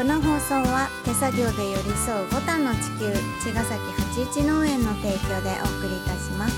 [0.00, 3.12] この放送は手作業で寄り添うボタンの地球
[3.44, 6.56] 茅ヶ崎八一農園の提供でお送りいたします。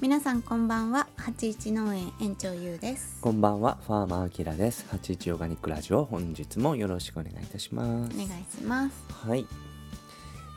[0.00, 3.18] 皆さんこんばんは八一農園園長ゆうです。
[3.22, 4.86] こんばんは、ファーマーアキラです。
[4.88, 8.14] 八一オーガニックラジオ、本日もよろしくお願いいたします。
[8.14, 8.16] お。
[8.16, 9.26] 願いします。
[9.26, 9.44] はい、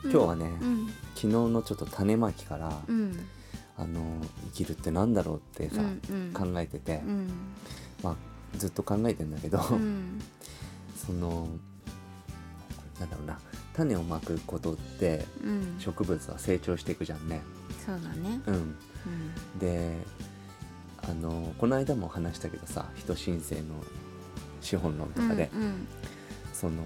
[0.04, 0.86] 今日はね、うん。
[1.16, 3.26] 昨日のちょっと種まきから、うん
[3.82, 6.32] あの生きるってなんだろうってさ、うんうん。
[6.32, 7.30] 考えてて、うん。
[8.02, 8.16] まあ
[8.56, 10.20] ずっと考えてんだけど、うん。
[10.96, 11.48] その
[13.00, 13.40] なんだろうな、
[13.74, 15.76] 種をまくことってうん。
[15.78, 17.42] 植物は成長していくじゃんね。
[17.84, 18.40] そうだね。
[18.46, 18.54] うん。
[18.54, 18.74] うん。
[19.58, 19.96] で、
[21.02, 23.62] あのこの間も話したけどさ、人申請の
[24.60, 25.88] 資本論とかで、うん
[26.52, 26.84] その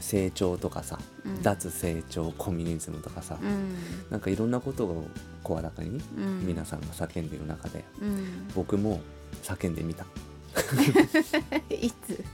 [0.00, 1.42] 成長とかさ、うん。
[1.42, 3.74] 脱成長コミュニズムとかさ、うん。
[4.10, 5.06] なんかいろんなことを
[5.42, 6.46] 声高にうん。
[6.46, 8.48] 皆さんが叫んでいる中で、うん。
[8.54, 9.00] 僕も
[9.42, 10.04] 叫んでみた。
[11.74, 12.24] いつ？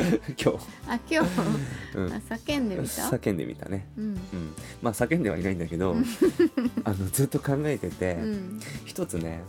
[0.00, 1.98] 今日、あ今日？
[1.98, 2.12] うん。
[2.12, 3.02] あ叫んでみた？
[3.02, 3.88] 叫んでみたね。
[3.96, 4.04] うん。
[4.04, 4.18] うん。
[4.82, 5.94] まあ叫んではいないんだけど
[6.84, 8.60] あのずっと考えてて、うん。
[8.84, 9.42] 一つね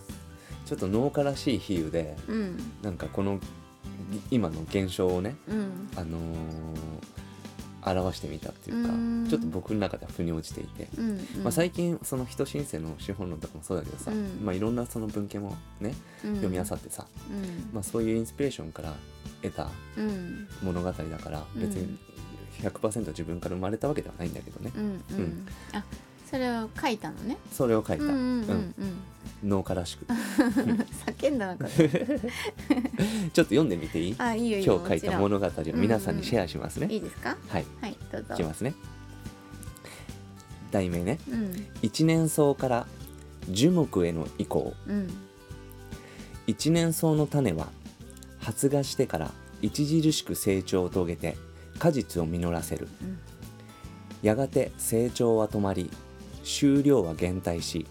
[0.66, 2.58] ちょっと農家らしい比喩でうん。
[2.82, 3.40] なんかこの
[4.30, 5.90] 今の現象をねうん。
[5.96, 6.22] あのー
[7.84, 9.28] 表してみたっていうかうん。
[9.30, 14.46] ちょっと僕の中では腑に落ちていて、うんまあ、最近その人申請の資本論とかもそうだけどさ、うん。
[14.46, 17.70] まあ、いろんなその文献もね読み漁ってさ、うん。
[17.74, 18.94] まあ、そういうインスピレーションから
[19.42, 20.48] 得たうん。
[20.62, 21.62] 物語だからうん。
[21.62, 21.98] 別に
[22.62, 25.48] 100%自分から生まれたわけではないんだけどね、うんううんん。
[25.74, 25.84] あ
[26.32, 27.38] それを書いたのね。
[27.52, 28.76] それを書いた、うんうんうん
[29.44, 29.50] うん。
[29.50, 30.06] 農家らしく。
[30.06, 31.70] ち ょ叫んだのか っ
[33.34, 34.16] と読んでみていい？
[34.18, 37.36] あいいよいいよ今日書いた物語を皆さんにシェアしますね、いいですか？
[37.50, 37.66] はい。
[37.82, 38.34] はいどうぞ。
[38.34, 38.74] いきますね。
[40.72, 41.20] 題名ね。
[41.30, 41.66] うん。
[41.82, 42.88] 一年草から
[43.50, 44.74] 樹木への移行。
[44.88, 45.10] うん。
[46.48, 47.68] 一年草の種は
[48.40, 49.32] 発芽してから
[49.64, 51.38] 著しく成長を遂げて
[51.78, 52.88] 果実を実らせる。
[53.02, 53.20] うん。
[54.22, 55.90] やがて成長は止まり
[56.44, 57.86] 収量は減退し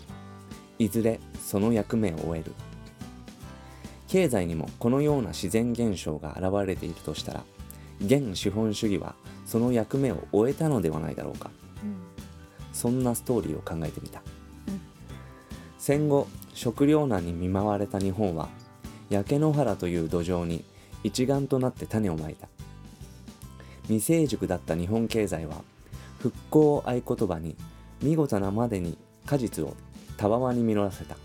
[0.79, 2.53] いずれその役目を終える。
[4.09, 7.45] 経済にもこのような自然現象が現れているとしたら
[8.05, 9.15] 現資本主義は
[9.47, 11.51] その役目を終えたのではないだろうか。
[11.83, 11.97] うん
[12.73, 14.21] そんなストーリーを考えてみた、
[14.69, 14.81] うん
[15.79, 18.49] 戦後食糧難に見舞われた日本は
[19.11, 20.65] 焼け野原という土壌に
[21.03, 22.49] 一丸となって種をまいた。
[23.85, 25.63] 未成熟だった日本経済は
[26.21, 27.57] 復興を合言葉に
[28.03, 28.97] 見事なまでに
[29.27, 29.77] 果実を
[30.17, 31.17] たわわに実らせた。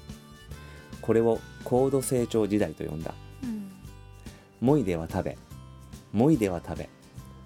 [1.01, 3.13] これを高度成長時代と呼んだ。
[3.43, 5.37] うんいでは食べ
[6.11, 6.89] もいでは食べ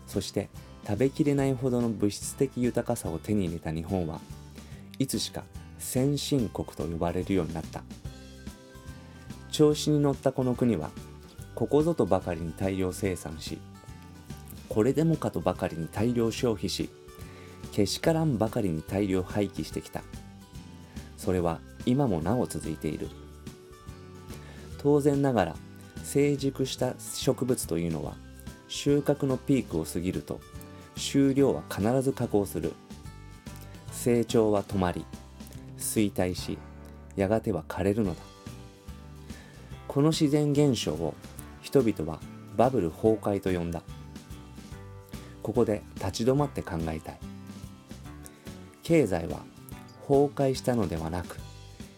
[0.07, 0.47] そして
[0.87, 4.21] 食べきれないほどの物質的豊かさを手に入れた日本は
[4.99, 5.43] いつしか
[5.79, 7.83] 先進国と呼ばれるようになった。
[9.51, 10.91] 調子に乗ったこの国は
[11.55, 13.59] ここぞとばかりに大量生産し
[14.69, 16.89] これでもかとばかりに大量消費し
[17.79, 20.03] けしからんばかりに大量廃棄してきた。
[21.15, 23.07] それは今もなお続いている。
[24.79, 25.55] 当然ながら
[26.03, 28.15] 成熟した植物というのは
[28.67, 30.39] 収穫のピークを過ぎると
[30.95, 32.73] 収量は必ず下降する。
[33.91, 35.05] 成長は止まり
[35.77, 36.57] 衰退し
[37.15, 38.21] やがては枯れるのだ。
[39.87, 41.13] この自然現象を
[41.61, 42.19] 人々は
[42.57, 43.83] バブル崩壊と呼んだ。
[45.41, 47.38] ここで立ち止まって考えたい。
[48.89, 49.41] 経済は
[50.07, 51.37] 崩壊したのではなく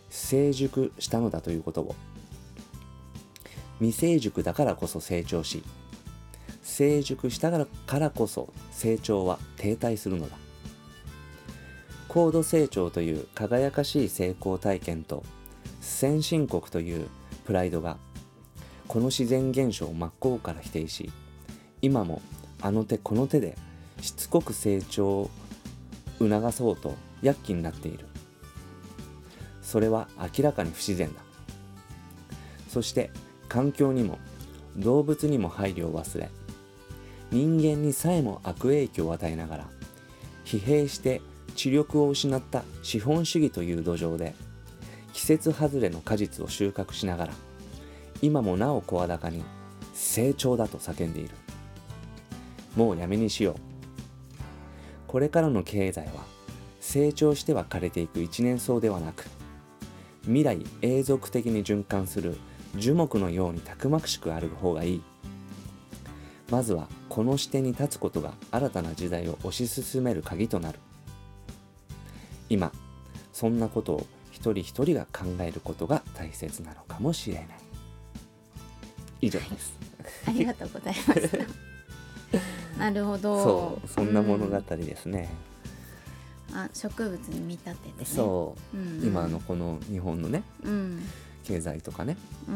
[0.10, 1.96] 成熟したのだということを。
[3.80, 5.64] 未成熟だからこそ成長し
[6.62, 10.36] 成熟したからこそ成長は停滞するのだ。
[12.10, 15.24] 高度成長という輝かしい成功体験と
[15.80, 17.08] 先進国という
[17.46, 17.96] プライドが
[18.90, 21.10] この自然現象を真っ向から否定し
[21.82, 22.22] 今も
[22.62, 23.58] あの手この手で
[24.02, 25.32] しつこく成長を
[26.30, 28.06] 促そうと躍起になっている。
[29.62, 31.22] それは明らかに不自然だ。
[32.68, 33.12] そして
[33.50, 34.18] 環境にも
[34.78, 36.30] 動物にも配慮を忘れ
[37.30, 39.68] 人間にさえも悪影響を与えながら
[40.46, 41.22] 疲弊して
[41.56, 44.34] 知力を失った資本主義という土壌で
[45.14, 47.34] 季節外れの果実を収穫しながら
[48.22, 49.44] 今もなお声高に
[49.94, 51.30] 成長だと叫んでいる。
[52.76, 53.71] もうやめにしよう。
[55.12, 56.24] これからの経済は
[56.80, 59.26] 成長しては枯れていく一年草ではなく
[60.22, 62.38] 未来永続的に循環する
[62.78, 65.04] 樹木のようにたくましくある方がいい。
[66.50, 70.80] まずはこの視点に立つことが新たな時代を推し進める鍵となる。
[72.48, 72.72] 今
[73.34, 77.48] そんなことを一人一人が考えることが大切なのかもしれない。
[79.20, 79.74] 以上です。
[80.26, 81.71] ありがとうございます。
[82.82, 83.44] なるほど。
[83.44, 85.30] そうそんな物語うんですね、
[86.54, 88.06] あ植物に見立ててね。
[88.06, 89.00] そう、うん。
[89.00, 91.04] うん今のこの日本のねうん。
[91.44, 92.18] 経済とかね、
[92.48, 92.52] う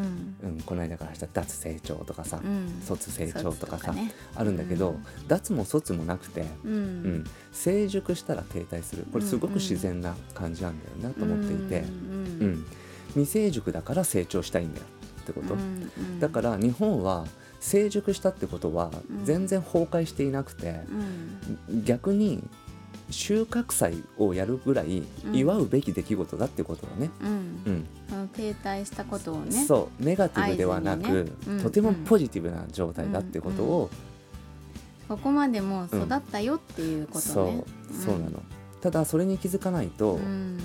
[0.47, 0.49] ん。
[0.49, 2.81] うん、この間からした脱成長とかさ、うん。
[2.83, 4.13] 卒成長とかさ卒ね。
[4.35, 5.05] あるんだけど、うん。
[5.27, 7.03] 脱も卒もなくて、ううん。
[7.19, 9.05] ん成熟したら停滞する。
[9.11, 12.65] これすごく自然な感じなんだよなと思っていて、ううんん。
[13.09, 14.85] 未成熟だから成長したいんだよ
[15.21, 16.19] ってこと、うんうん。
[16.19, 17.25] だから日本は
[17.59, 19.25] 成熟したってことはうん。
[19.25, 20.81] 全然崩壊していなくて、
[21.69, 21.83] うん。
[21.83, 22.43] 逆に
[23.11, 25.35] 収穫祭をやるぐらいうん。
[25.35, 27.09] 祝うべき出来事だってことだね。
[27.21, 27.87] うん。
[28.13, 28.27] うん。
[28.29, 31.31] 停滞したことをねそうネガティブではなく、ね。
[31.47, 31.61] うん。
[31.61, 33.89] とてもポジティブな状態だってことを、
[35.07, 37.63] ここまでもう育ったよっていうことそうね、
[38.05, 38.41] そうなの。
[38.81, 40.57] ただそれに気づかないと、うん。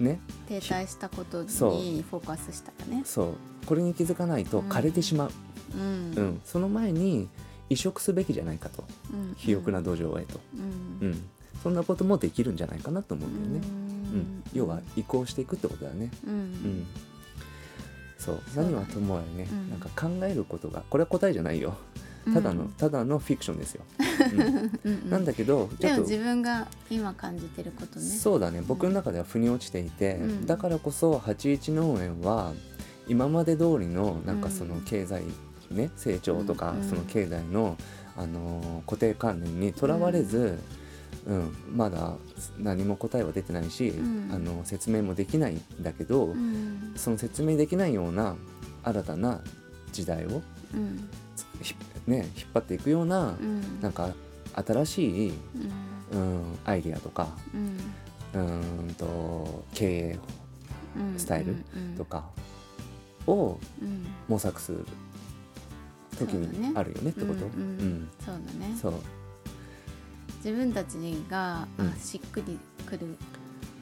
[0.00, 0.20] ね。
[0.48, 3.02] 停滞したことにフォーカスしたらね。
[3.04, 3.34] そう。
[3.66, 5.30] これに気づかないとうん枯れてしまう、
[5.74, 6.12] うん。
[6.16, 6.40] うん。
[6.44, 7.28] その前に
[7.70, 8.84] 移植すべきじゃないかと。
[9.12, 9.28] うん。
[9.34, 10.40] 肥沃な土壌へと、
[11.00, 11.08] うん。
[11.08, 11.22] うん。
[11.62, 13.68] そんなこともできるんじゃないかなと思うんだよね。
[14.12, 14.20] ううん。
[14.20, 16.10] ん、要は移行していくってことだね。
[16.26, 16.36] ううん。
[16.80, 16.86] ん、
[18.18, 19.70] そう何はともあれね、うん。
[19.70, 21.74] なんか考えることがこれは答えじゃないよ。
[22.32, 23.82] ただの、うんただのフィクションですよ、
[25.10, 28.06] なんだけどちょっとでも自分が今感じてることね。
[28.06, 28.62] そうだね。
[28.64, 30.46] 僕の中では腑に落ちていて、うん。
[30.46, 32.52] だからこそ81農園は
[33.08, 34.80] 今まで通りのなんかそのうん。
[34.82, 35.24] 経済
[35.72, 37.76] ね成長とか、うんその経済の、
[38.16, 40.58] あのー固定観念にとらわれず、
[41.26, 41.54] うん。
[41.74, 42.14] まだ
[42.58, 44.30] 何も答えは出てないし、うん。
[44.32, 46.92] あの説明もできないんだけど、うん。
[46.96, 48.36] その説明できないような
[48.82, 49.40] 新たな
[49.92, 50.42] 時代を
[50.74, 51.08] うん。
[51.60, 51.74] ひ、
[52.06, 53.80] ね、引っ張っていくような、うん。
[53.80, 54.12] なんか
[54.54, 55.28] 新しい、
[56.12, 56.18] うん。
[56.18, 57.28] うん、アイディアとか
[58.34, 58.94] うん。
[58.98, 60.18] と経営
[60.96, 61.18] うん。
[61.18, 61.96] スタイルうん。
[61.96, 62.24] とか
[63.26, 64.06] をうん。
[64.28, 64.84] 模索する
[66.18, 67.40] 時にあるよねってこと？
[68.24, 68.76] そうだね。
[68.80, 68.94] そう
[70.44, 70.94] 自分たち
[71.30, 71.88] が、うん。
[71.88, 73.16] あしっくりくる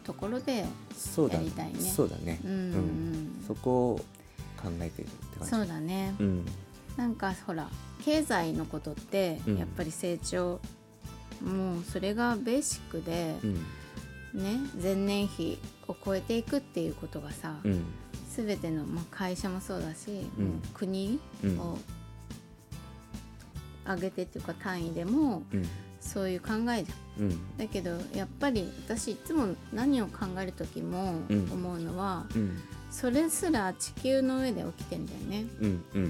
[0.05, 0.67] ところでや
[1.41, 1.81] りたいね。
[1.81, 3.97] そうだね、うんうんそこを
[4.62, 5.50] 考えてるって感じ。
[5.50, 6.15] そうだね。
[6.19, 6.44] うん。
[6.97, 7.71] なんかほら
[8.05, 9.56] 経済のことってうん。
[9.59, 10.61] やっぱり成長、
[11.43, 13.55] もうそれがベーシックでう、ん。
[14.43, 17.85] ね前年比を超えていくっていうことがさ、うん。
[18.37, 20.44] 全ての、まあ、会社もそうだし、うん。
[20.47, 21.59] もう国うん。
[21.59, 21.79] を
[23.94, 25.69] 上げてっていうか単位でもうん。
[26.00, 27.25] そういう考えじゃん。
[27.26, 27.56] うん。
[27.58, 31.48] だけどやっぱり私いつも何を考える時もうん。
[31.52, 32.58] 思うのは、うん。
[32.90, 35.46] それすら地球の上で起きてんだよね。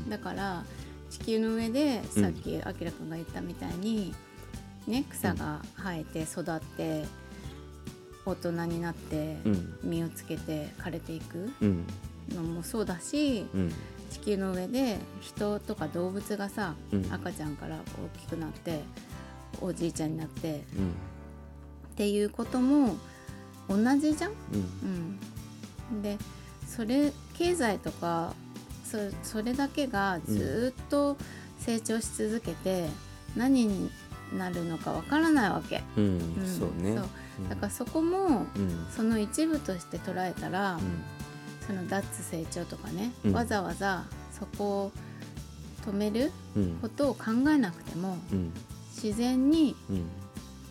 [0.09, 0.65] だから
[1.11, 4.15] 地球の上でさっきあきらくんが言ったみたいに、
[4.87, 7.05] ね、草が生えて育って
[8.25, 9.79] 大人になってうん。
[9.83, 11.85] 実をつけて枯れていくうん。
[12.35, 13.73] のもそうだしうん
[14.11, 17.13] 地球の上で人とか動物がさ、うん。
[17.13, 18.83] 赤ちゃんから大きくなって
[19.61, 20.89] おじいちゃんになってうん。
[20.91, 22.97] っていうことも
[23.69, 24.31] 同じじゃん？
[24.31, 24.35] う
[24.87, 25.19] ん。
[25.93, 26.19] うん、で
[26.67, 28.35] それ経済とか
[28.85, 31.17] そそれだけがずっと
[31.59, 32.89] 成長し続けて、
[33.37, 33.91] 何に
[34.37, 36.05] なるのかわからないわけ、うん。
[36.39, 36.47] うん。
[36.47, 36.97] そうね。
[36.97, 37.09] そう。
[37.49, 38.87] だからそこもうん。
[38.91, 40.79] その一部として捉えたら、
[41.71, 43.33] うんその脱成長とかね、うん。
[43.33, 44.05] わざわざ
[44.39, 44.93] そこを
[45.87, 46.79] 止めるうん。
[46.83, 48.53] ことを考えなくてもうん。
[49.03, 50.05] 自然にうん。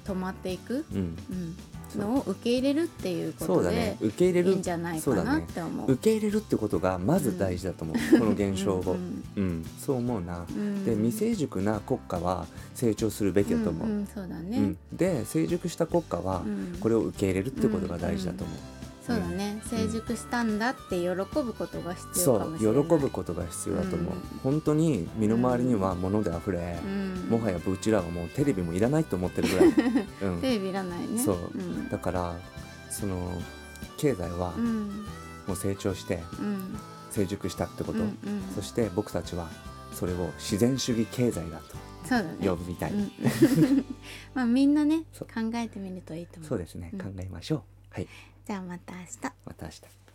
[0.06, 1.16] 止まっていく、うん。
[1.96, 3.98] のを受け入れるっていうことそうだね。
[4.00, 4.50] で受け入れる。
[4.52, 5.92] いいんじゃないかなって思う。
[5.92, 8.98] 受け入れるってことがまず大事だと思う、 この現象を、う
[9.40, 9.66] うんん。
[9.80, 10.86] そう思うな、うん。
[10.86, 14.78] で未成熟な国家は成長するべきだと思う、うんうんそうだね、うん。
[14.94, 16.78] で成熟した国家はうん。
[16.80, 18.58] これを受け入れるってことが大事だと思う、
[19.10, 19.62] そうだね。
[19.66, 22.84] 成熟したんだって喜ぶことが必要かもしれない。
[22.84, 24.20] ぶことが必要だと思う、うん。
[24.44, 29.68] 本当に身の回りには物で溢れ、うん、もはやうちらはもうテレビもいらないと思ってるぐらい、
[30.22, 30.42] うん。
[30.42, 31.24] テレビいらないね。
[31.24, 31.38] そう。
[31.56, 31.90] うん。
[31.90, 32.38] だから
[32.90, 33.32] その
[33.98, 35.06] 経済はうん。
[35.48, 36.78] もう成長してうん。
[37.10, 38.16] 成熟したってこと、うんうん。
[38.54, 39.50] そして僕たちは
[39.94, 41.60] それを自然主義経済だ
[42.06, 42.38] そうだね。
[42.42, 43.12] と呼ぶみたい、うん。
[44.36, 45.26] まあみんなね考
[45.56, 46.50] えてみるといいと思う。
[46.50, 47.00] そうですね、うん。
[47.00, 47.62] 考えましょう。
[47.96, 48.08] はい
[48.50, 49.08] じゃあまた明日。
[49.46, 50.09] また明日。